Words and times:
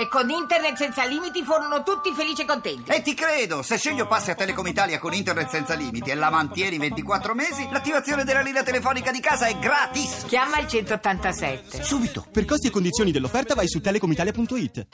E 0.00 0.08
con 0.08 0.30
internet 0.30 0.76
senza 0.76 1.04
limiti 1.04 1.44
furono 1.44 1.82
tutti 1.82 2.10
felici 2.14 2.40
e 2.40 2.44
contenti. 2.46 2.90
E 2.90 3.02
ti 3.02 3.12
credo, 3.12 3.60
se 3.60 3.76
sceglio 3.76 4.06
passi 4.06 4.30
a 4.30 4.34
Telecom 4.34 4.66
Italia 4.66 4.98
con 4.98 5.12
internet 5.12 5.50
senza 5.50 5.74
limiti 5.74 6.08
e 6.08 6.14
la 6.14 6.30
mantieni 6.30 6.78
24 6.78 7.34
mesi, 7.34 7.68
l'attivazione 7.70 8.24
della 8.24 8.40
linea 8.40 8.62
telefonica 8.62 9.10
di 9.10 9.20
casa 9.20 9.44
è 9.44 9.58
gratis. 9.58 10.24
Chiama 10.26 10.58
il 10.58 10.68
187. 10.68 11.82
Subito, 11.82 12.24
per 12.32 12.46
costi 12.46 12.68
e 12.68 12.70
condizioni 12.70 13.10
dell'offerta 13.10 13.54
vai 13.54 13.68
su 13.68 13.82
telecomitalia.it. 13.82 14.86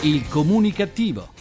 Il 0.00 0.26
comunicativo. 0.26 1.34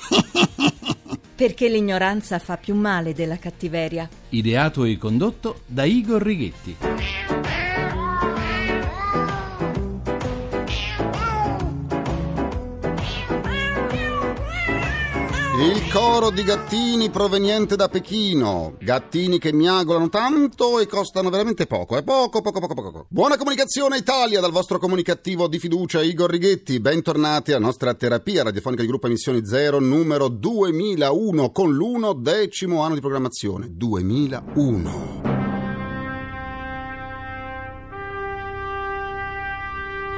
Perché 1.37 1.69
l'ignoranza 1.69 2.37
fa 2.39 2.57
più 2.57 2.75
male 2.75 3.13
della 3.13 3.37
cattiveria. 3.37 4.09
Ideato 4.27 4.83
e 4.83 4.97
condotto 4.97 5.61
da 5.65 5.85
Igor 5.85 6.21
Righetti. 6.21 7.36
Il 15.59 15.91
coro 15.91 16.29
di 16.29 16.43
gattini 16.43 17.09
proveniente 17.09 17.75
da 17.75 17.89
Pechino. 17.89 18.75
Gattini 18.79 19.39
che 19.39 19.51
miagolano 19.51 20.07
tanto 20.07 20.77
e 20.77 20.85
costano 20.85 21.31
veramente 21.31 21.65
poco. 21.65 21.97
È 21.97 22.03
poco, 22.03 22.41
poco, 22.41 22.59
poco, 22.59 22.75
poco. 22.75 23.05
Buona 23.09 23.37
comunicazione 23.37 23.97
Italia 23.97 24.39
dal 24.39 24.51
vostro 24.51 24.77
comunicativo 24.77 25.47
di 25.47 25.57
fiducia 25.57 26.03
Igor 26.03 26.29
Righetti. 26.29 26.79
Bentornati 26.79 27.53
alla 27.53 27.65
nostra 27.65 27.95
terapia 27.95 28.43
radiofonica 28.43 28.83
di 28.83 28.87
gruppo 28.87 29.07
Emissioni 29.07 29.47
Zero 29.47 29.79
numero 29.79 30.27
2001 30.27 31.51
con 31.51 31.73
l'uno 31.73 32.13
decimo 32.13 32.83
anno 32.83 32.93
di 32.93 33.01
programmazione. 33.01 33.65
2001. 33.71 35.26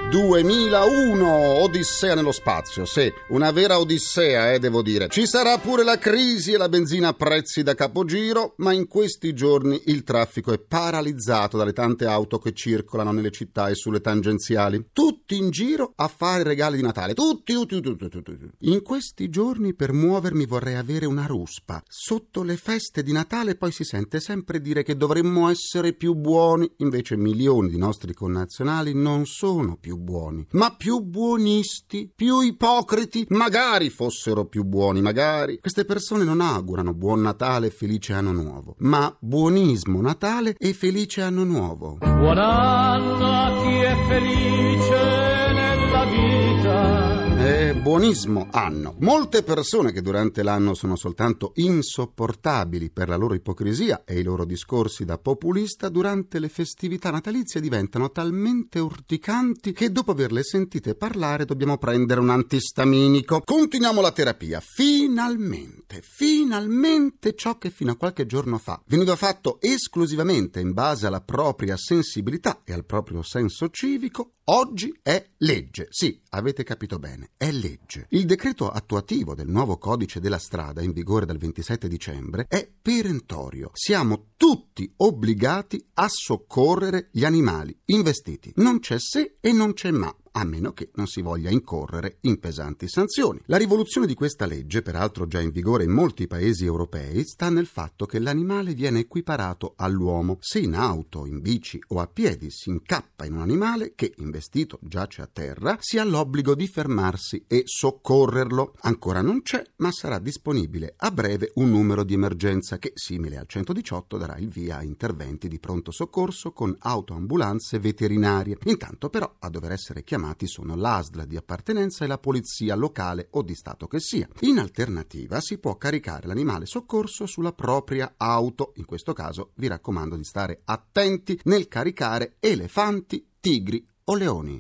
2001, 0.10 1.62
Odissea 1.62 2.16
nello 2.16 2.32
spazio, 2.32 2.84
sì, 2.86 3.14
una 3.28 3.52
vera 3.52 3.78
odissea, 3.78 4.54
eh, 4.54 4.58
devo 4.58 4.82
dire. 4.82 5.08
Ci 5.08 5.28
sarà 5.28 5.60
pure 5.60 5.84
la 5.84 6.00
crisi 6.00 6.52
e 6.52 6.58
la 6.58 6.68
benzina 6.68 7.10
a 7.10 7.14
prezzi 7.14 7.62
da 7.62 7.76
capogiro, 7.76 8.56
ma 8.58 8.74
in 8.74 8.88
questi 8.88 9.34
giorni 9.34 9.80
il 9.86 10.02
traffico 10.02 10.52
è 10.52 10.58
paralizzato 10.58 11.58
dalle 11.58 11.74
tante 11.74 12.08
auto 12.08 12.40
che 12.40 12.54
circolano 12.54 13.12
nelle 13.12 13.30
città 13.30 13.70
e 13.70 13.76
sulle 13.76 14.02
tangenziali. 14.02 14.88
Tutti 14.92 15.38
in 15.38 15.52
giro 15.52 15.94
a 15.96 16.08
fare 16.08 16.42
regali 16.42 16.78
di 16.78 16.84
Natale, 16.84 17.14
tutti, 17.14 17.54
tutti, 17.54 17.80
tutti, 17.80 18.10
tutti. 18.10 18.50
In 18.62 18.82
questi 18.82 19.30
giorni 19.30 19.76
per 19.76 19.94
muovermi 19.94 20.48
vorrei 20.48 20.76
avere 20.76 21.06
una 21.06 21.28
ruspa. 21.28 21.84
Sotto 21.88 22.42
le 22.42 22.58
feste 22.58 23.04
di 23.04 23.12
Natale 23.12 23.56
poi 23.56 23.72
si 23.72 23.84
sente 23.84 24.20
sempre 24.20 24.60
dire 24.60 24.82
che 24.82 24.98
dovremmo 24.98 25.50
essere 25.50 25.94
più 25.94 26.16
buoni, 26.16 26.68
invece 26.78 27.16
milioni 27.16 27.70
di 27.70 27.78
nostri 27.78 28.16
connazionali 28.16 28.96
non 28.96 29.28
sono 29.28 29.78
più 29.80 29.98
buoni 30.00 30.48
ma 30.52 30.74
più 30.76 31.02
buonisti, 31.02 32.12
più 32.14 32.42
ipocriti, 32.42 33.26
magari 33.30 33.90
fossero 33.90 34.46
più 34.46 34.64
buoni, 34.64 35.02
magari. 35.02 35.60
Queste 35.60 35.86
persone 35.86 36.24
non 36.24 36.42
augurano 36.42 36.94
buon 36.94 37.22
Natale 37.22 37.68
e 37.68 37.72
felice 37.72 38.14
anno 38.14 38.32
nuovo, 38.32 38.76
ma 38.80 39.16
buonismo 39.20 40.02
Natale 40.02 40.56
e 40.58 40.74
felice 40.74 41.22
anno 41.22 41.44
nuovo. 41.44 41.98
Buon 42.00 42.38
anno 42.38 43.32
a 43.32 43.62
chi 43.62 43.76
è 43.80 43.96
felice 44.08 45.54
nella 45.54 46.06
vita 46.06 46.99
e 47.42 47.74
buonismo 47.74 48.48
anno. 48.52 48.96
Molte 49.00 49.44
persone 49.44 49.94
che 49.94 50.02
durante 50.02 50.44
l'anno 50.44 50.74
sono 50.74 50.98
soltanto 50.98 51.54
insopportabili 51.56 52.90
per 52.90 53.08
la 53.08 53.16
loro 53.16 53.34
ipocrisia 53.34 54.04
e 54.04 54.20
i 54.20 54.24
loro 54.24 54.44
discorsi 54.44 55.06
da 55.06 55.18
populista, 55.18 55.88
durante 55.88 56.40
le 56.40 56.50
festività 56.50 57.12
natalizie 57.12 57.62
diventano 57.62 58.12
talmente 58.12 58.80
urticanti 58.80 59.72
che 59.72 59.90
dopo 59.90 60.12
averle 60.12 60.44
sentite 60.44 60.96
parlare 60.96 61.46
dobbiamo 61.46 61.78
prendere 61.78 62.20
un 62.20 62.30
antistaminico. 62.30 63.42
Continuiamo 63.46 64.02
la 64.02 64.12
terapia. 64.12 64.60
Finalmente, 64.60 65.79
finalmente 66.02 67.34
ciò 67.36 67.58
che 67.58 67.70
fino 67.70 67.92
a 67.92 67.98
qualche 67.98 68.26
giorno 68.26 68.58
fa 68.58 68.82
veniva 68.86 69.16
fatto 69.16 69.60
esclusivamente 69.62 70.60
in 70.60 70.74
base 70.74 71.08
alla 71.08 71.22
propria 71.22 71.76
sensibilità 71.78 72.62
e 72.64 72.74
al 72.74 72.86
proprio 72.86 73.24
senso 73.24 73.70
civico, 73.70 74.34
oggi 74.46 74.98
è 75.02 75.30
legge. 75.38 75.88
Sì, 75.90 76.22
avete 76.30 76.64
capito 76.64 77.00
bene 77.00 77.32
è 77.38 77.52
legge. 77.52 78.06
Il 78.10 78.26
decreto 78.26 78.70
attuativo 78.70 79.34
del 79.34 79.48
nuovo 79.48 79.78
codice 79.78 80.20
della 80.20 80.38
strada, 80.38 80.82
in 80.82 80.92
vigore 80.92 81.26
dal 81.26 81.38
27 81.38 81.88
dicembre, 81.88 82.46
è 82.48 82.70
perentorio. 82.82 83.72
Siamo 83.74 84.32
tutti 84.38 84.92
obbligati 84.98 85.84
a 85.96 86.08
soccorrere 86.10 87.10
gli 87.12 87.26
animali 87.26 87.78
investiti. 87.86 88.52
Non 88.56 88.80
c'è 88.80 89.00
se 89.00 89.38
e 89.40 89.52
non 89.52 89.74
c'è 89.74 89.92
ma 89.92 90.14
a 90.32 90.44
meno 90.44 90.74
che 90.74 90.92
non 90.96 91.08
si 91.08 91.22
voglia 91.22 91.50
incorrere 91.50 92.18
in 92.22 92.40
pesanti 92.40 92.88
sanzioni. 92.88 93.42
La 93.46 93.58
rivoluzione 93.58 94.08
di 94.08 94.14
questa 94.14 94.46
legge, 94.46 94.82
peraltro 94.82 95.28
già 95.28 95.40
in 95.40 95.52
vigore 95.52 95.84
in 95.84 95.92
molti 95.92 96.28
paesi 96.28 96.66
europei, 96.66 97.24
sta 97.24 97.50
nel 97.50 97.66
fatto 97.66 98.06
che 98.06 98.20
l'animale 98.20 98.74
viene 98.74 99.00
equiparato 99.00 99.74
all'uomo. 99.76 100.38
Se 100.40 100.60
in 100.60 100.76
auto, 100.76 101.26
in 101.26 101.42
bici 101.42 101.82
o 101.88 102.00
a 102.00 102.08
piedi 102.08 102.52
si 102.52 102.70
incappa 102.70 103.26
in 103.26 103.34
un 103.34 103.42
animale 103.42 103.94
che, 103.96 104.14
investito, 104.18 104.80
giace 104.82 105.22
a 105.22 105.30
terra, 105.32 105.78
si 105.80 105.98
ha 105.98 106.04
l'obbligo 106.04 106.56
di 106.56 106.68
fermarsi 106.68 107.44
e 107.48 107.64
soccorrerlo. 107.66 108.76
Ancora 108.82 109.22
non 109.22 109.42
c'è, 109.42 109.64
ma 109.78 109.92
sarà 109.92 110.20
disponibile 110.20 110.94
a 110.98 111.12
breve 111.12 111.52
un 111.56 111.70
numero 111.70 112.04
di 112.04 112.14
emergenza 112.14 112.78
che, 112.78 112.92
simile 112.94 113.38
al 113.38 113.48
118, 113.48 114.18
darà 114.18 114.38
il 114.38 114.50
via 114.50 114.78
a 114.78 114.84
interventi 114.84 115.48
di 115.48 115.60
pronto 115.60 115.92
soccorso 115.92 116.52
con 116.52 116.76
autoambulanze 116.78 117.80
veterinarie. 117.80 118.58
Intanto 118.66 119.10
però 119.10 119.36
a 119.40 119.50
dover 119.50 119.72
essere 119.72 120.04
chiamati 120.04 120.18
chiamati 120.20 120.48
sono 120.48 120.76
l'ASL 120.76 121.26
di 121.26 121.38
appartenenza 121.38 122.04
e 122.04 122.08
la 122.08 122.18
polizia 122.18 122.76
locale 122.76 123.28
o 123.32 123.42
di 123.42 123.56
Stato 123.56 123.88
che 123.88 124.00
sia. 124.02 124.28
In 124.42 124.60
alternativa 124.60 125.40
si 125.40 125.58
può 125.58 125.78
caricare 125.78 126.28
l'animale 126.28 126.66
soccorso 126.66 127.26
sulla 127.26 127.54
propria 127.54 128.16
auto. 128.18 128.74
In 128.76 128.86
questo 128.86 129.14
caso 129.14 129.52
vi 129.56 129.68
raccomando 129.68 130.18
di 130.18 130.26
stare 130.26 130.62
attenti 130.66 131.40
nel 131.46 131.70
caricare 131.70 132.36
elefanti, 132.40 133.26
tigri 133.40 133.86
o 134.06 134.16
leoni 134.16 134.60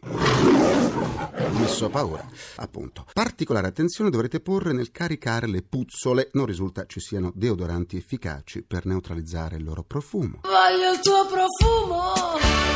messo 1.51 1.89
paura. 1.89 2.25
Appunto. 2.55 3.05
Particolare 3.13 3.67
attenzione 3.67 4.09
dovrete 4.09 4.39
porre 4.39 4.71
nel 4.71 4.91
caricare 4.91 5.47
le 5.47 5.61
puzzole. 5.61 6.29
Non 6.33 6.45
risulta 6.45 6.85
ci 6.85 7.01
siano 7.01 7.31
deodoranti 7.35 7.97
efficaci 7.97 8.63
per 8.63 8.85
neutralizzare 8.85 9.57
il 9.57 9.63
loro 9.63 9.83
profumo. 9.83 10.41
Voglio 10.43 10.93
il 10.93 10.99
tuo 11.01 11.25
profumo! 11.25 12.68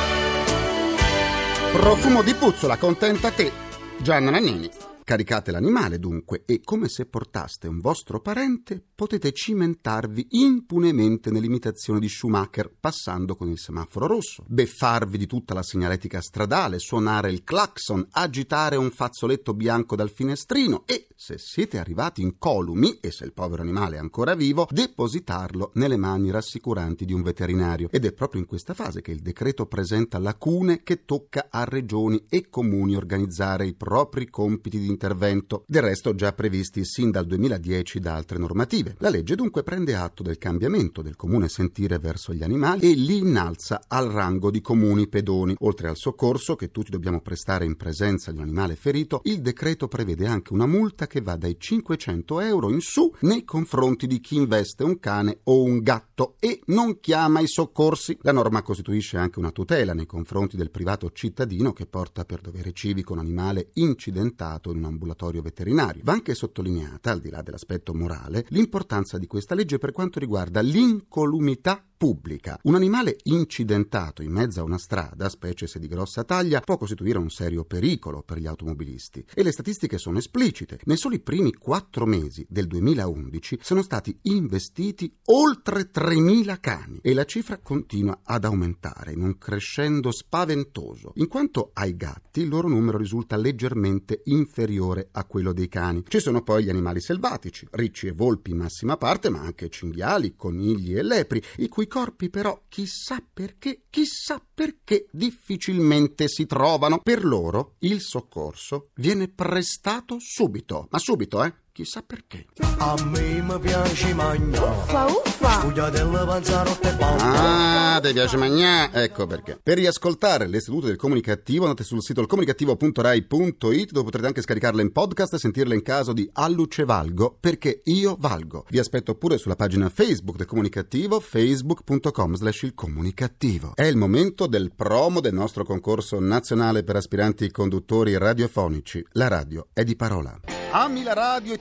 Profumo 1.74 2.22
di 2.22 2.36
puzzola, 2.36 2.78
contenta 2.78 3.32
te, 3.32 3.52
Gianna 3.98 4.30
Nannini. 4.30 4.83
Caricate 5.06 5.52
l'animale 5.52 6.00
dunque 6.00 6.44
e 6.46 6.62
come 6.64 6.88
se 6.88 7.06
portaste 7.06 7.68
un 7.68 7.80
vostro 7.80 8.22
parente 8.22 8.82
potete 8.96 9.34
cimentarvi 9.34 10.28
impunemente 10.30 11.30
nell'imitazione 11.30 12.00
di 12.00 12.08
Schumacher 12.08 12.74
passando 12.80 13.36
con 13.36 13.50
il 13.50 13.60
semaforo 13.60 14.08
rosso, 14.08 14.46
beffarvi 14.48 15.18
di 15.18 15.28
tutta 15.28 15.54
la 15.54 15.62
segnaletica 15.62 16.22
stradale, 16.22 16.80
suonare 16.80 17.32
il 17.32 17.44
clacson, 17.44 18.08
agitare 18.12 18.78
un 18.78 18.92
fazzoletto 18.92 19.54
bianco 19.54 19.98
dal 19.98 20.10
finestrino 20.10 20.84
e, 20.86 21.08
se 21.18 21.38
siete 21.38 21.80
arrivati 21.80 22.22
incolumi 22.22 23.00
e 23.02 23.12
se 23.12 23.26
il 23.26 23.34
povero 23.34 23.62
animale 23.62 23.98
è 23.98 24.00
ancora 24.00 24.36
vivo, 24.36 24.68
depositarlo 24.70 25.72
nelle 25.74 25.98
mani 25.98 26.32
rassicuranti 26.32 27.04
di 27.04 27.12
un 27.12 27.24
veterinario. 27.24 27.90
Ed 27.92 28.06
è 28.06 28.14
proprio 28.14 28.40
in 28.40 28.48
questa 28.48 28.74
fase 28.74 29.02
che 29.02 29.12
il 29.12 29.20
decreto 29.20 29.66
presenta 29.66 30.18
lacune 30.18 30.82
che 30.82 31.04
tocca 31.04 31.48
a 31.50 31.66
regioni 31.66 32.24
e 32.30 32.50
comuni 32.50 32.96
organizzare 32.96 33.66
i 33.66 33.74
propri 33.74 34.30
compiti 34.30 34.80
di 34.80 34.92
intervento, 34.94 35.02
del 35.08 35.82
resto 35.82 36.16
già 36.16 36.32
previsti 36.32 36.86
sin 36.86 37.12
dal 37.12 37.26
2010 37.26 38.00
da 38.00 38.16
altre 38.16 38.38
normative. 38.38 38.96
La 39.00 39.10
legge 39.10 39.36
dunque 39.36 39.64
prende 39.64 39.96
atto 39.96 40.24
del 40.24 40.38
cambiamento 40.38 41.02
del 41.02 41.18
comune 41.18 41.50
sentire 41.50 42.00
verso 42.00 42.34
gli 42.34 42.44
animali 42.44 42.90
e 42.90 42.96
li 42.96 43.18
innalza 43.18 43.82
al 43.88 44.10
rango 44.10 44.50
di 44.50 44.62
comuni 44.62 45.08
pedoni. 45.08 45.56
Oltre 45.60 45.90
al 45.90 45.98
soccorso 45.98 46.56
che 46.56 46.72
tutti 46.72 46.92
dobbiamo 46.92 47.22
prestare 47.22 47.66
in 47.66 47.76
presenza 47.76 48.32
di 48.32 48.38
un 48.38 48.44
animale 48.44 48.76
ferito, 48.76 49.22
il 49.26 49.42
decreto 49.42 49.88
prevede 49.88 50.26
anche 50.26 50.54
una 50.54 50.68
multa 50.68 51.08
che 51.08 51.22
va 51.22 51.36
dai 51.36 51.58
500 51.60 52.40
euro 52.40 52.70
in 52.70 52.80
su 52.80 53.14
nei 53.22 53.44
confronti 53.44 54.08
di 54.08 54.20
chi 54.20 54.36
investe 54.36 54.84
un 54.84 55.00
cane 55.00 55.40
o 55.44 55.64
un 55.64 55.80
gatto 55.82 56.36
e 56.40 56.62
non 56.68 57.00
chiama 57.00 57.42
i 57.42 57.48
soccorsi. 57.48 58.18
La 58.22 58.32
norma 58.32 58.62
costituisce 58.62 59.18
anche 59.18 59.40
una 59.40 59.52
tutela 59.52 59.94
nei 59.94 60.06
confronti 60.06 60.56
del 60.56 60.72
privato 60.72 61.12
cittadino 61.12 61.74
che 61.74 61.86
porta 61.86 62.24
per 62.26 62.40
dovere 62.42 62.72
civico 62.72 63.14
un 63.14 63.20
animale 63.20 63.70
incidentato 63.74 64.72
in 64.72 64.80
un 64.84 64.86
ambulatorio 64.86 65.42
veterinario. 65.42 66.02
Va 66.04 66.14
anche 66.14 66.36
sottolineata, 66.36 67.12
al 67.12 67.22
di 67.22 67.30
là 67.30 67.42
dell'aspetto 67.42 67.94
morale, 67.94 68.46
l'importanza 68.50 69.18
di 69.18 69.28
questa 69.28 69.56
legge 69.56 69.78
per 69.78 69.92
quanto 69.92 70.20
riguarda 70.20 70.62
l'incolumità 70.62 71.84
pubblica. 72.04 72.60
Un 72.64 72.76
animale 72.76 73.16
incidentato 73.24 74.24
in 74.24 74.32
mezzo 74.34 74.60
a 74.60 74.64
una 74.64 74.78
strada, 74.78 75.30
specie 75.30 75.68
se 75.68 75.80
di 75.80 75.88
grossa 75.88 76.26
taglia, 76.26 76.60
può 76.60 76.76
costituire 76.76 77.18
un 77.18 77.30
serio 77.30 77.64
pericolo 77.64 78.24
per 78.24 78.40
gli 78.40 78.46
automobilisti. 78.46 79.24
E 79.34 79.42
le 79.42 79.54
statistiche 79.54 79.98
sono 79.98 80.18
esplicite. 80.18 80.80
Nei 80.84 80.98
soli 80.98 81.22
primi 81.22 81.54
quattro 81.54 82.06
mesi 82.06 82.46
del 82.50 82.68
2011 82.68 83.60
sono 83.62 83.82
stati 83.82 84.20
investiti 84.24 85.16
oltre 85.28 85.92
3.000 85.94 86.60
cani 86.60 87.00
e 87.02 87.14
la 87.14 87.24
cifra 87.24 87.60
continua 87.60 88.20
ad 88.22 88.44
aumentare 88.44 89.14
in 89.14 89.22
un 89.22 89.38
crescendo 89.38 90.12
spaventoso. 90.12 91.14
In 91.16 91.30
quanto 91.30 91.72
ai 91.72 91.96
gatti, 91.96 92.42
il 92.42 92.50
loro 92.50 92.68
numero 92.68 92.98
risulta 92.98 93.38
leggermente 93.38 94.24
inferiore 94.26 95.08
a 95.14 95.24
quello 95.24 95.54
dei 95.54 95.70
cani. 95.70 96.04
Ci 96.06 96.20
sono 96.20 96.42
poi 96.42 96.66
gli 96.66 96.70
animali 96.70 97.00
selvatici, 97.00 97.66
ricci 97.72 98.08
e 98.08 98.12
volpi 98.12 98.52
in 98.52 98.58
massima 98.58 98.98
parte, 98.98 99.30
ma 99.30 99.40
anche 99.40 99.70
cinghiali, 99.70 100.36
conigli 100.36 100.98
e 100.98 101.02
lepri, 101.02 101.42
i 101.60 101.70
cui 101.70 101.92
corpi 101.94 102.32
però 102.32 102.60
chissà 102.70 103.24
perché, 103.32 103.84
chissà 103.92 104.44
perché 104.52 105.06
difficilmente 105.12 106.28
si 106.28 106.48
trovano. 106.48 106.98
Per 106.98 107.24
loro 107.24 107.76
il 107.82 108.02
soccorso 108.02 108.90
viene 108.96 109.28
prestato 109.28 110.18
subito, 110.20 110.88
ma 110.90 110.98
subito, 110.98 111.44
eh? 111.44 111.54
Chissà 111.74 112.04
perché. 112.06 112.46
A 112.78 112.96
me 113.06 113.42
mi 113.42 113.60
piace 113.60 114.14
mangiare. 114.14 114.64
Uffa, 114.64 115.06
uffa. 115.06 115.62
Scugliatelle 115.62 116.24
panzarotte 116.24 116.90
e. 116.90 116.98
Ah, 117.02 118.00
ti 118.00 118.14
piace 118.14 118.38
mangiare? 118.38 119.04
Ecco 119.04 119.26
perché. 119.26 119.60
Per 119.62 119.78
riascoltare 119.78 120.46
le 120.46 120.62
sedute 120.62 120.86
del 120.86 120.98
comunicativo 120.98 121.64
andate 121.64 121.84
sul 121.84 122.04
sito 122.04 122.22
ilcomunicativo.rai.it 122.22 123.92
dove 123.92 124.04
potrete 124.04 124.28
anche 124.28 124.44
scaricarle 124.44 124.84
in 124.84 124.92
podcast 124.92 125.34
e 125.34 125.40
sentirle 125.40 125.74
in 125.74 125.82
caso 125.82 126.14
di 126.14 126.30
Alluce 126.34 126.86
Valgo, 126.86 127.36
perché 127.40 127.82
io 127.86 128.18
valgo. 128.20 128.66
Vi 128.70 128.78
aspetto 128.78 129.16
pure 129.16 129.40
sulla 129.40 129.56
pagina 129.56 129.90
Facebook 129.90 130.38
del 130.38 130.46
comunicativo, 130.46 131.20
facebook.com 131.20 132.36
slash 132.36 132.62
il 132.62 132.76
comunicativo. 132.76 133.72
È 133.74 133.84
il 133.84 133.98
momento 133.98 134.46
del 134.46 134.72
promo 134.76 135.22
del 135.22 135.34
nostro 135.34 135.64
concorso 135.66 136.20
nazionale 136.20 136.84
per 136.84 136.98
aspiranti 136.98 137.50
conduttori 137.50 138.16
radiofonici. 138.16 139.04
La 139.14 139.28
radio 139.28 139.70
è 139.74 139.84
di 139.84 139.96
parola. 139.96 140.40
Ami 140.76 141.04
la 141.04 141.14
radio 141.14 141.54
e 141.54 141.60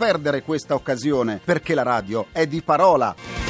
perdere 0.00 0.40
questa 0.40 0.74
occasione, 0.74 1.42
perché 1.44 1.74
la 1.74 1.82
radio 1.82 2.28
è 2.32 2.46
di 2.46 2.62
parola. 2.62 3.49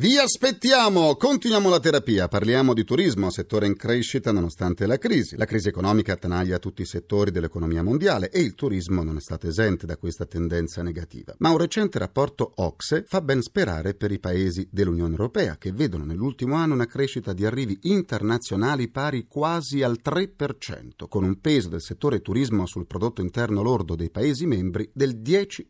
Vi 0.00 0.16
aspettiamo! 0.16 1.16
Continuiamo 1.16 1.68
la 1.68 1.80
terapia. 1.80 2.28
Parliamo 2.28 2.72
di 2.72 2.84
turismo, 2.84 3.32
settore 3.32 3.66
in 3.66 3.74
crescita 3.74 4.30
nonostante 4.30 4.86
la 4.86 4.96
crisi. 4.96 5.36
La 5.36 5.44
crisi 5.44 5.66
economica 5.66 6.12
attanaglia 6.12 6.60
tutti 6.60 6.82
i 6.82 6.86
settori 6.86 7.32
dell'economia 7.32 7.82
mondiale 7.82 8.30
e 8.30 8.38
il 8.38 8.54
turismo 8.54 9.02
non 9.02 9.16
è 9.16 9.20
stato 9.20 9.48
esente 9.48 9.86
da 9.86 9.96
questa 9.96 10.24
tendenza 10.24 10.84
negativa. 10.84 11.34
Ma 11.38 11.50
un 11.50 11.58
recente 11.58 11.98
rapporto 11.98 12.48
OXE 12.54 13.06
fa 13.08 13.20
ben 13.20 13.42
sperare 13.42 13.94
per 13.94 14.12
i 14.12 14.20
paesi 14.20 14.68
dell'Unione 14.70 15.10
Europea 15.10 15.56
che 15.56 15.72
vedono 15.72 16.04
nell'ultimo 16.04 16.54
anno 16.54 16.74
una 16.74 16.86
crescita 16.86 17.32
di 17.32 17.44
arrivi 17.44 17.76
internazionali 17.82 18.86
pari 18.90 19.26
quasi 19.26 19.82
al 19.82 19.98
3%, 20.00 21.08
con 21.08 21.24
un 21.24 21.40
peso 21.40 21.70
del 21.70 21.82
settore 21.82 22.20
turismo 22.20 22.66
sul 22.66 22.86
prodotto 22.86 23.20
interno 23.20 23.62
lordo 23.62 23.96
dei 23.96 24.10
paesi 24.10 24.46
membri 24.46 24.88
del 24.94 25.16
10%. 25.16 25.64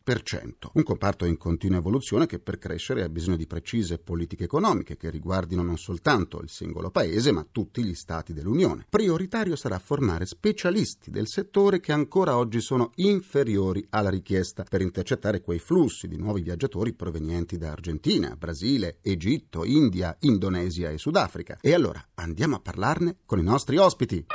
Un 0.75 0.83
comparto 0.83 1.25
in 1.25 1.39
continua 1.39 1.79
evoluzione 1.79 2.27
che 2.27 2.39
per 2.39 2.59
crescere 2.59 3.03
ha 3.03 3.09
bisogno 3.09 3.37
di 3.37 3.47
precise 3.47 3.97
politiche 3.97 4.17
politiche 4.19 4.45
economiche 4.45 4.97
che 4.97 5.11
riguardino 5.11 5.63
non 5.63 5.79
soltanto 5.79 6.41
il 6.43 6.49
singolo 6.49 6.91
paese 6.91 7.31
ma 7.31 7.47
tutti 7.49 7.85
gli 7.85 7.95
stati 7.95 8.33
dell'Unione. 8.33 8.85
Prioritario 8.89 9.55
sarà 9.55 9.79
formare 9.79 10.27
specialisti 10.27 11.13
del 11.13 11.29
settore 11.29 11.79
che 11.79 11.93
ancora 11.93 12.37
oggi 12.37 12.61
sono 12.61 12.91
inferiori 12.97 13.87
alla 13.91 14.11
richiesta 14.11 14.65
per 14.69 14.81
intercettare 14.81 15.41
quei 15.41 15.61
flussi 15.61 16.09
di 16.09 16.17
nuovi 16.17 16.43
viaggiatori 16.43 16.95
provenienti 16.95 17.59
da 17.59 17.71
Argentina, 17.71 18.35
Brasile, 18.37 18.99
Egitto, 19.03 19.65
India, 19.65 20.17
Indonesia 20.23 20.91
e 20.91 20.99
Sudafrica. 20.99 21.59
E 21.61 21.73
allora 21.73 22.05
andiamo 22.15 22.57
a 22.57 22.61
parlarne 22.61 23.19
con 23.25 23.39
i 23.39 23.45
nostri 23.45 23.77
ospiti. 23.77 24.27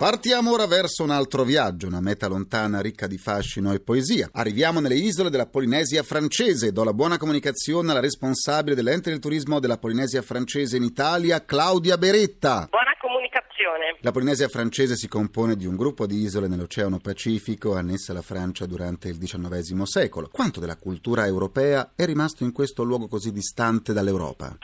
Partiamo 0.01 0.53
ora 0.53 0.67
verso 0.67 1.03
un 1.03 1.11
altro 1.11 1.45
viaggio, 1.45 1.87
una 1.87 2.01
meta 2.01 2.27
lontana 2.27 2.81
ricca 2.81 3.07
di 3.07 3.19
fascino 3.19 3.75
e 3.75 3.81
poesia. 3.81 4.31
Arriviamo 4.33 4.81
nelle 4.81 4.95
isole 4.95 5.29
della 5.29 5.45
Polinesia 5.45 6.03
francese. 6.03 6.73
Do 6.73 6.85
la 6.85 6.95
buona 6.95 7.19
comunicazione 7.19 7.91
alla 7.91 8.01
responsabile 8.01 8.75
dell'ente 8.75 9.11
del 9.11 9.19
turismo 9.19 9.61
della 9.61 9.77
Polinesia 9.77 10.23
francese 10.23 10.79
in 10.79 10.85
Italia, 10.85 11.45
Claudia 11.45 11.99
Beretta. 11.99 12.67
Buona 12.71 12.97
comunicazione. 12.99 13.99
La 14.01 14.11
Polinesia 14.11 14.49
francese 14.49 14.97
si 14.97 15.07
compone 15.07 15.55
di 15.55 15.67
un 15.67 15.77
gruppo 15.77 16.07
di 16.07 16.23
isole 16.23 16.49
nell'Oceano 16.49 16.99
Pacifico 16.99 17.75
annesse 17.75 18.13
alla 18.13 18.23
Francia 18.23 18.65
durante 18.65 19.09
il 19.09 19.19
XIX 19.19 19.83
secolo. 19.83 20.31
Quanto 20.33 20.61
della 20.61 20.77
cultura 20.77 21.27
europea 21.27 21.93
è 21.95 22.07
rimasto 22.07 22.43
in 22.45 22.53
questo 22.53 22.85
luogo 22.85 23.07
così 23.07 23.33
distante 23.33 23.93
dall'Europa? 23.93 24.57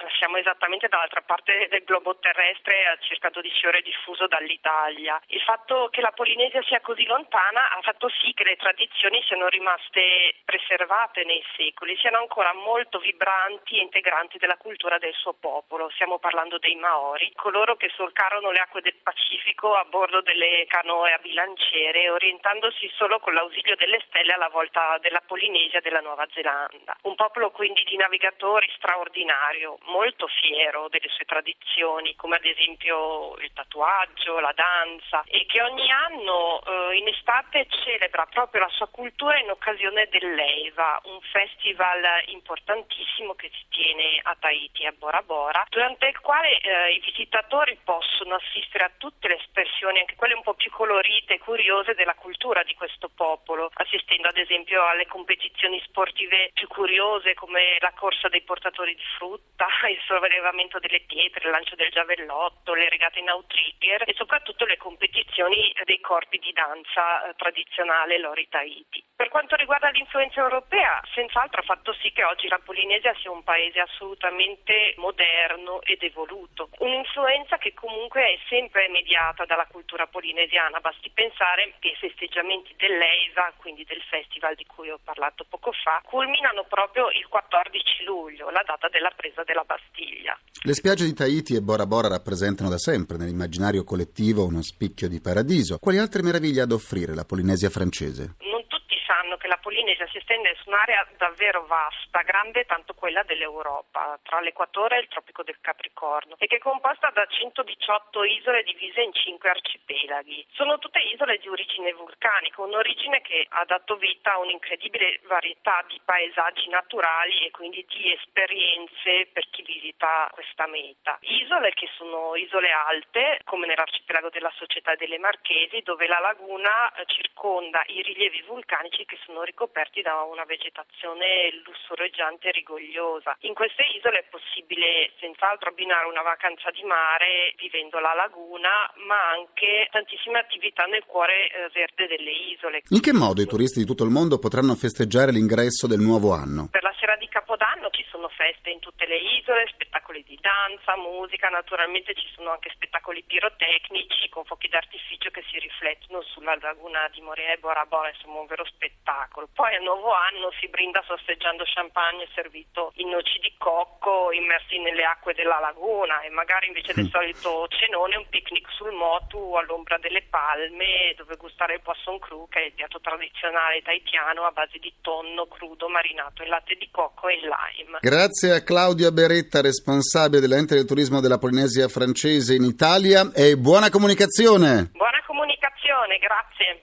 Parte 1.26 1.66
del 1.68 1.82
globo 1.82 2.16
terrestre 2.18 2.86
a 2.86 2.96
circa 3.00 3.30
12 3.30 3.66
ore 3.66 3.82
diffuso 3.82 4.28
dall'Italia. 4.28 5.20
Il 5.26 5.40
fatto 5.40 5.88
che 5.90 6.00
la 6.00 6.12
Polinesia 6.12 6.62
sia 6.62 6.80
così 6.80 7.04
lontana 7.04 7.76
ha 7.76 7.80
fatto 7.82 8.08
sì 8.08 8.32
che 8.32 8.44
le 8.44 8.54
tradizioni 8.54 9.20
siano 9.24 9.48
rimaste 9.48 10.36
preservate 10.44 11.24
nei 11.24 11.42
secoli, 11.56 11.96
siano 11.96 12.18
ancora 12.18 12.54
molto 12.54 13.00
vibranti 13.00 13.76
e 13.76 13.82
integranti 13.82 14.38
della 14.38 14.56
cultura 14.56 14.98
del 14.98 15.12
suo 15.14 15.32
popolo. 15.34 15.90
Stiamo 15.90 16.20
parlando 16.20 16.58
dei 16.58 16.76
Maori, 16.76 17.32
coloro 17.34 17.74
che 17.74 17.90
solcarono 17.96 18.52
le 18.52 18.60
acque 18.60 18.80
del 18.80 18.94
Pacifico 19.02 19.74
a 19.74 19.84
bordo 19.84 20.20
delle 20.20 20.64
canoe 20.68 21.12
a 21.12 21.18
bilanciere, 21.18 22.08
orientandosi 22.08 22.88
solo 22.94 23.18
con 23.18 23.34
l'ausilio 23.34 23.74
delle 23.74 24.00
stelle 24.06 24.32
alla 24.32 24.48
volta 24.48 24.96
della 24.98 25.22
Polinesia 25.26 25.80
e 25.80 25.82
della 25.82 26.00
Nuova 26.00 26.26
Zelanda. 26.32 26.96
Un 27.02 27.16
popolo 27.16 27.50
quindi 27.50 27.82
di 27.82 27.96
navigatori 27.96 28.70
straordinario, 28.76 29.78
molto 29.86 30.28
fiero 30.28 30.88
delle 30.88 31.14
tradizioni, 31.24 32.14
come 32.16 32.36
ad 32.36 32.44
esempio 32.44 33.36
il 33.38 33.50
tatuaggio, 33.52 34.40
la 34.40 34.52
danza, 34.54 35.22
e 35.26 35.46
che 35.46 35.62
ogni 35.62 35.90
anno 35.90 36.62
eh, 36.62 36.96
in 36.96 37.08
estate 37.08 37.66
celebra 37.68 38.26
proprio 38.26 38.62
la 38.62 38.70
sua 38.70 38.88
cultura 38.88 39.38
in 39.38 39.50
occasione 39.50 40.08
dell'EIVA, 40.08 41.00
un 41.04 41.20
festival 41.32 42.02
importantissimo 42.26 43.34
che 43.34 43.50
si 43.52 43.64
tiene 43.70 44.20
a 44.22 44.36
Tahiti, 44.38 44.86
a 44.86 44.92
Bora 44.92 45.22
Bora, 45.22 45.64
durante 45.68 46.06
il 46.06 46.20
quale 46.20 46.58
eh, 46.60 46.92
i 46.92 47.00
visitatori 47.00 47.78
possono 47.82 48.34
assistere 48.34 48.84
a 48.84 48.92
tutte 48.96 49.28
le 49.28 49.36
espressioni, 49.36 50.00
anche 50.00 50.16
quelle 50.16 50.34
un 50.34 50.42
po' 50.42 50.54
più 50.54 50.70
colorite 50.70 51.34
e 51.34 51.38
curiose 51.38 51.94
della 51.94 52.14
cultura 52.14 52.62
di 52.62 52.74
questo 52.74 53.08
popolo, 53.08 53.70
assistendo 53.74 54.28
ad 54.28 54.36
esempio 54.36 54.84
alle 54.86 55.06
competizioni 55.06 55.80
sportive 55.86 56.50
più 56.52 56.66
curiose 56.68 57.34
come 57.34 57.76
la 57.80 57.92
corsa 57.94 58.28
dei 58.28 58.42
portatori 58.42 58.94
di 58.94 59.04
frutta, 59.16 59.66
il 59.88 60.00
sollevamento 60.06 60.78
delle 60.78 61.05
pietre, 61.06 61.44
il 61.44 61.50
lancio 61.50 61.74
del 61.74 61.90
giavellotto, 61.90 62.74
le 62.74 62.88
regate 62.88 63.20
in 63.20 63.30
outrigger 63.30 64.02
e 64.06 64.14
soprattutto 64.14 64.64
le 64.64 64.76
competizioni 64.76 65.72
dei 65.84 66.00
corpi 66.00 66.38
di 66.38 66.52
danza 66.52 67.28
eh, 67.28 67.34
tradizionale 67.36 68.18
Lori 68.18 68.46
Tahiti. 68.48 69.02
Per 69.16 69.28
quanto 69.28 69.56
riguarda 69.56 69.88
l'influenza 69.88 70.40
europea, 70.40 71.00
senz'altro 71.14 71.60
ha 71.60 71.64
fatto 71.64 71.94
sì 72.02 72.12
che 72.12 72.24
oggi 72.24 72.48
la 72.48 72.60
Polinesia 72.62 73.14
sia 73.20 73.30
un 73.30 73.42
paese 73.42 73.80
assolutamente 73.80 74.94
moderno 74.98 75.80
ed 75.82 76.02
evoluto. 76.02 76.68
Un'influenza 76.78 77.56
che 77.56 77.72
comunque 77.72 78.22
è 78.22 78.38
sempre 78.48 78.88
mediata 78.88 79.44
dalla 79.44 79.66
cultura 79.66 80.06
polinesiana. 80.06 80.80
Basti 80.80 81.10
pensare 81.10 81.74
che 81.78 81.88
i 81.88 81.96
festeggiamenti 81.96 82.74
dell'EIVA, 82.76 83.54
quindi 83.56 83.84
del 83.84 84.02
festival 84.02 84.54
di 84.54 84.66
cui 84.66 84.90
ho 84.90 84.98
parlato 85.02 85.44
poco 85.48 85.72
fa, 85.72 86.02
culminano 86.04 86.64
proprio 86.64 87.08
il 87.10 87.26
14 87.28 88.04
luglio, 88.04 88.50
la 88.50 88.62
data 88.66 88.88
della 88.88 89.10
presa 89.16 89.42
della 89.44 89.64
Bastiglia. 89.64 90.38
Le 90.62 90.72
spiagge 90.74 90.95
di 91.04 91.12
Tahiti 91.12 91.54
e 91.54 91.62
Bora 91.62 91.86
Bora 91.86 92.08
rappresentano 92.08 92.70
da 92.70 92.78
sempre 92.78 93.16
nell'immaginario 93.16 93.84
collettivo 93.84 94.44
uno 94.44 94.62
spicchio 94.62 95.08
di 95.08 95.20
paradiso. 95.20 95.78
Quali 95.78 95.98
altre 95.98 96.22
meraviglie 96.22 96.60
ha 96.60 96.64
ad 96.64 96.72
offrire 96.72 97.14
la 97.14 97.24
Polinesia 97.24 97.70
francese? 97.70 98.36
Non 98.40 98.64
tutti 98.66 98.94
sanno 99.06 99.36
che 99.36 99.48
la 99.48 99.55
Polinesia 99.66 100.06
si 100.06 100.18
estende 100.18 100.54
su 100.62 100.68
un'area 100.68 101.04
davvero 101.16 101.66
vasta, 101.66 102.22
grande 102.22 102.66
tanto 102.66 102.94
quella 102.94 103.24
dell'Europa, 103.24 104.16
tra 104.22 104.38
l'equatore 104.38 104.94
e 104.96 105.00
il 105.00 105.08
tropico 105.08 105.42
del 105.42 105.58
Capricorno, 105.60 106.36
e 106.38 106.46
che 106.46 106.56
è 106.56 106.60
composta 106.60 107.10
da 107.10 107.26
118 107.26 108.22
isole 108.22 108.62
divise 108.62 109.00
in 109.00 109.12
5 109.12 109.50
arcipelaghi. 109.50 110.46
Sono 110.52 110.78
tutte 110.78 111.00
isole 111.00 111.38
di 111.38 111.48
origine 111.48 111.92
vulcanica, 111.94 112.62
un'origine 112.62 113.20
che 113.22 113.44
ha 113.48 113.64
dato 113.64 113.96
vita 113.96 114.34
a 114.34 114.38
un'incredibile 114.38 115.22
varietà 115.24 115.84
di 115.88 116.00
paesaggi 116.04 116.68
naturali 116.68 117.46
e 117.46 117.50
quindi 117.50 117.84
di 117.88 118.12
esperienze 118.12 119.26
per 119.32 119.50
chi 119.50 119.62
visita 119.62 120.28
questa 120.30 120.68
meta. 120.68 121.18
Isole 121.22 121.72
che 121.72 121.88
sono 121.96 122.36
isole 122.36 122.70
alte, 122.70 123.40
come 123.42 123.66
nell'arcipelago 123.66 124.28
della 124.30 124.52
Società 124.54 124.94
delle 124.94 125.18
Marchesi, 125.18 125.82
dove 125.82 126.06
la 126.06 126.20
laguna 126.20 126.92
circonda 127.06 127.82
i 127.86 128.00
rilievi 128.02 128.42
vulcanici 128.42 129.04
che 129.04 129.18
sono 129.24 129.42
ricoperti 129.56 130.02
da 130.02 130.20
una 130.28 130.44
vegetazione 130.44 131.48
lussureggiante 131.64 132.48
e 132.48 132.52
rigogliosa. 132.52 133.34
In 133.48 133.54
queste 133.54 133.88
isole 133.96 134.18
è 134.20 134.28
possibile 134.28 135.16
senz'altro 135.18 135.70
abbinare 135.70 136.04
una 136.04 136.20
vacanza 136.20 136.68
di 136.70 136.84
mare 136.84 137.56
vivendo 137.56 137.98
la 137.98 138.12
laguna, 138.12 138.92
ma 139.08 139.32
anche 139.32 139.88
tantissime 139.90 140.40
attività 140.40 140.84
nel 140.84 141.06
cuore 141.06 141.48
eh, 141.48 141.70
verde 141.72 142.06
delle 142.06 142.52
isole. 142.52 142.82
In 142.92 143.00
che 143.00 143.14
modo 143.14 143.40
i 143.40 143.46
turisti 143.48 143.80
di 143.80 143.88
tutto 143.88 144.04
il 144.04 144.12
mondo 144.12 144.38
potranno 144.38 144.76
festeggiare 144.76 145.32
l'ingresso 145.32 145.88
del 145.88 146.04
nuovo 146.04 146.36
anno? 146.36 146.68
Per 146.70 146.82
la 146.82 146.92
sera 147.00 147.16
di 147.16 147.26
Capodanno 147.28 147.88
ci 147.88 148.04
sono 148.12 148.28
feste 148.28 148.68
in 148.68 148.80
tutte 148.80 149.06
le 149.06 149.16
isole, 149.16 149.72
spettacoli 149.72 150.22
di 150.22 150.36
danza, 150.38 150.96
musica, 151.00 151.48
naturalmente 151.48 152.12
ci 152.12 152.28
sono 152.36 152.50
anche 152.50 152.68
spettacoli 152.74 153.24
pirotecnici 153.24 154.28
con 154.28 154.44
fuochi 154.44 154.68
d'artificio 154.68 155.30
che 155.30 155.42
si 155.48 155.58
riflettono 155.58 156.20
sulla 156.20 156.56
laguna 156.60 157.08
di 157.08 157.22
Morea 157.22 157.54
e 157.54 157.58
Bora 157.58 157.86
Bora, 157.86 158.10
insomma 158.10 158.40
un 158.40 158.46
vero 158.46 158.66
spettacolo. 158.66 159.45
Poi 159.52 159.74
a 159.74 159.80
nuovo 159.80 160.12
anno 160.12 160.50
si 160.60 160.68
brinda 160.68 161.02
sorseggiando 161.06 161.64
champagne 161.66 162.28
servito 162.34 162.92
in 162.96 163.08
noci 163.10 163.38
di 163.40 163.54
cocco 163.58 164.32
immersi 164.32 164.78
nelle 164.78 165.04
acque 165.04 165.34
della 165.34 165.58
laguna 165.60 166.20
e 166.22 166.30
magari 166.30 166.68
invece 166.68 166.92
del 166.94 167.08
solito 167.08 167.66
cenone 167.68 168.16
un 168.16 168.26
picnic 168.28 168.68
sul 168.70 168.92
motu 168.92 169.54
all'ombra 169.54 169.98
delle 169.98 170.22
palme 170.22 171.14
dove 171.16 171.36
gustare 171.36 171.74
il 171.74 171.80
poisson 171.82 172.18
cru 172.18 172.48
che 172.48 172.60
è 172.60 172.64
il 172.66 172.72
piatto 172.72 173.00
tradizionale 173.00 173.82
tahitiano 173.82 174.44
a 174.44 174.50
base 174.50 174.78
di 174.78 174.92
tonno 175.00 175.46
crudo 175.46 175.88
marinato 175.88 176.42
in 176.42 176.48
latte 176.48 176.74
di 176.74 176.88
cocco 176.90 177.28
e 177.28 177.36
lime. 177.36 177.98
Grazie 178.00 178.52
a 178.52 178.62
Claudia 178.62 179.10
Beretta, 179.10 179.60
responsabile 179.60 180.40
dell'ente 180.40 180.74
del 180.74 180.86
turismo 180.86 181.20
della 181.20 181.38
Polinesia 181.38 181.88
francese 181.88 182.54
in 182.54 182.64
Italia 182.64 183.30
e 183.34 183.56
buona 183.56 183.90
comunicazione. 183.90 184.90
Buona 184.92 185.22
comunicazione, 185.26 186.18
grazie. 186.18 186.82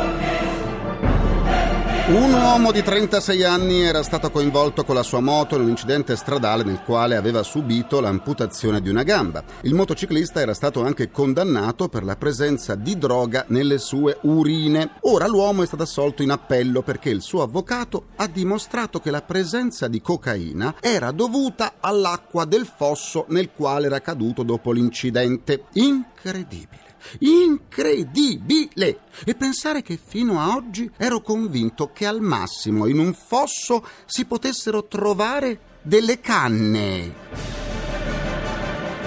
Un 2.11 2.33
uomo 2.33 2.73
di 2.73 2.83
36 2.83 3.41
anni 3.45 3.83
era 3.83 4.03
stato 4.03 4.31
coinvolto 4.31 4.83
con 4.83 4.95
la 4.95 5.01
sua 5.01 5.21
moto 5.21 5.55
in 5.55 5.61
un 5.61 5.69
incidente 5.69 6.17
stradale 6.17 6.65
nel 6.65 6.81
quale 6.83 7.15
aveva 7.15 7.41
subito 7.41 8.01
l'amputazione 8.01 8.81
di 8.81 8.89
una 8.89 9.03
gamba. 9.03 9.41
Il 9.61 9.75
motociclista 9.75 10.41
era 10.41 10.53
stato 10.53 10.83
anche 10.83 11.09
condannato 11.09 11.87
per 11.87 12.03
la 12.03 12.17
presenza 12.17 12.75
di 12.75 12.97
droga 12.97 13.45
nelle 13.47 13.77
sue 13.77 14.17
urine. 14.23 14.97
Ora 15.03 15.25
l'uomo 15.25 15.63
è 15.63 15.65
stato 15.65 15.83
assolto 15.83 16.21
in 16.21 16.31
appello 16.31 16.81
perché 16.81 17.09
il 17.09 17.21
suo 17.21 17.43
avvocato 17.43 18.07
ha 18.17 18.27
dimostrato 18.27 18.99
che 18.99 19.09
la 19.09 19.21
presenza 19.21 19.87
di 19.87 20.01
cocaina 20.01 20.75
era 20.81 21.11
dovuta 21.11 21.75
all'acqua 21.79 22.43
del 22.43 22.65
fosso 22.65 23.23
nel 23.29 23.51
quale 23.55 23.85
era 23.85 24.01
caduto 24.01 24.43
dopo 24.43 24.73
l'incidente. 24.73 25.63
Incredibile. 25.75 26.80
Incredibile! 27.19 28.99
E 29.25 29.35
pensare 29.35 29.81
che 29.81 29.99
fino 30.03 30.39
a 30.39 30.55
oggi 30.55 30.89
ero 30.97 31.21
convinto 31.21 31.91
che 31.93 32.05
al 32.05 32.21
massimo 32.21 32.87
in 32.87 32.99
un 32.99 33.13
fosso 33.13 33.85
si 34.05 34.25
potessero 34.25 34.87
trovare 34.87 35.59
delle 35.81 36.19
canne. 36.19 37.13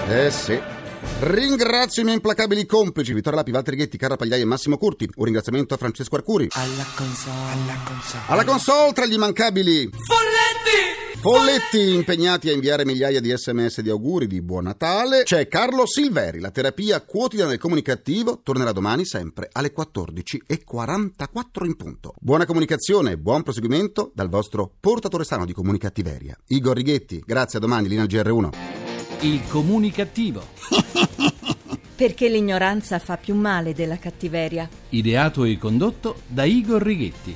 Eh 0.07 0.31
sì. 0.31 0.59
Ringrazio 1.19 2.01
i 2.01 2.05
miei 2.05 2.17
implacabili 2.17 2.65
complici 2.65 3.13
Vittorio 3.13 3.39
Lapi, 3.39 3.51
Walter 3.51 3.75
Ghetti, 3.75 3.97
Carla 3.97 4.17
Pagliai 4.17 4.41
e 4.41 4.45
Massimo 4.45 4.77
Curti. 4.77 5.09
Un 5.15 5.23
ringraziamento 5.23 5.73
a 5.73 5.77
Francesco 5.77 6.15
Arcuri. 6.15 6.47
Alla 6.51 6.85
console, 6.95 7.51
alla 7.51 7.79
console. 7.85 8.23
Alla 8.27 8.43
console 8.43 8.93
tra 8.93 9.05
gli 9.05 9.13
immancabili 9.13 9.89
Folletti! 9.91 11.04
Folletti 11.25 11.95
impegnati 11.95 12.49
a 12.49 12.53
inviare 12.53 12.85
migliaia 12.85 13.19
di 13.19 13.35
sms 13.35 13.81
di 13.81 13.89
auguri 13.89 14.27
di 14.27 14.43
buon 14.43 14.65
Natale. 14.65 15.23
C'è 15.23 15.47
Carlo 15.47 15.87
Silveri, 15.87 16.39
la 16.39 16.51
terapia 16.51 17.01
quotidiana 17.01 17.49
del 17.49 17.57
comunicativo 17.57 18.41
tornerà 18.43 18.71
domani 18.71 19.07
sempre 19.07 19.49
alle 19.51 19.73
14.44 19.75 21.65
in 21.65 21.75
punto. 21.75 22.13
Buona 22.19 22.45
comunicazione 22.45 23.13
e 23.13 23.17
buon 23.17 23.41
proseguimento 23.41 24.11
dal 24.13 24.29
vostro 24.29 24.71
portatore 24.79 25.23
sano 25.23 25.45
di 25.45 25.53
comunicattiveria. 25.53 26.37
Igor 26.49 26.75
Righetti, 26.75 27.23
grazie 27.25 27.57
a 27.57 27.61
domani, 27.61 27.87
linea 27.87 28.05
GR1. 28.05 28.49
Il 29.21 29.41
comunicativo. 29.47 30.45
Perché 31.95 32.29
l'ignoranza 32.29 32.99
fa 32.99 33.17
più 33.17 33.33
male 33.33 33.73
della 33.73 33.97
cattiveria. 33.97 34.69
Ideato 34.89 35.43
e 35.43 35.57
condotto 35.57 36.17
da 36.27 36.43
Igor 36.43 36.83
Righetti. 36.83 37.35